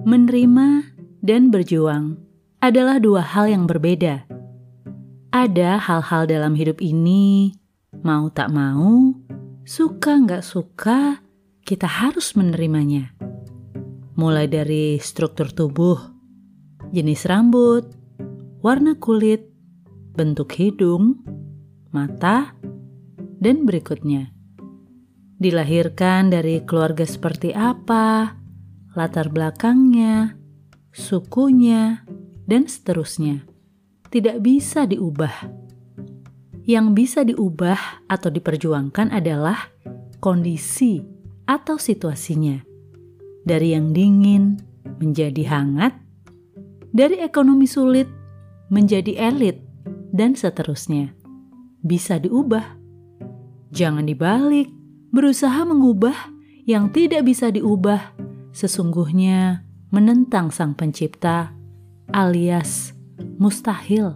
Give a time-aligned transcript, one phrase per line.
[0.00, 2.16] Menerima dan berjuang
[2.64, 4.24] adalah dua hal yang berbeda.
[5.28, 7.52] Ada hal-hal dalam hidup ini,
[8.00, 9.12] mau tak mau,
[9.68, 11.20] suka nggak suka,
[11.68, 13.12] kita harus menerimanya.
[14.16, 16.00] Mulai dari struktur tubuh,
[16.96, 17.84] jenis rambut,
[18.64, 19.52] warna kulit,
[20.16, 21.20] bentuk hidung,
[21.92, 22.56] mata,
[23.36, 24.32] dan berikutnya.
[25.36, 28.39] Dilahirkan dari keluarga seperti apa,
[28.94, 30.34] latar belakangnya,
[30.90, 32.02] sukunya,
[32.46, 33.46] dan seterusnya.
[34.10, 35.46] Tidak bisa diubah.
[36.66, 39.70] Yang bisa diubah atau diperjuangkan adalah
[40.18, 41.02] kondisi
[41.46, 42.58] atau situasinya.
[43.46, 44.58] Dari yang dingin
[45.00, 45.94] menjadi hangat,
[46.90, 48.06] dari ekonomi sulit
[48.70, 49.58] menjadi elit,
[50.14, 51.14] dan seterusnya.
[51.82, 52.78] Bisa diubah.
[53.70, 54.70] Jangan dibalik,
[55.14, 56.14] berusaha mengubah
[56.66, 61.54] yang tidak bisa diubah sesungguhnya menentang Sang Pencipta,
[62.14, 62.94] alias
[63.38, 64.14] mustahil.